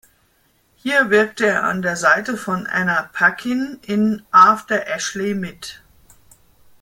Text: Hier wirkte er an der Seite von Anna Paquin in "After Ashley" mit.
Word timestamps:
Hier 0.77 1.11
wirkte 1.11 1.45
er 1.45 1.63
an 1.63 1.83
der 1.83 1.95
Seite 1.95 2.35
von 2.35 2.65
Anna 2.65 3.11
Paquin 3.13 3.77
in 3.83 4.23
"After 4.31 4.87
Ashley" 4.87 5.35
mit. 5.35 5.83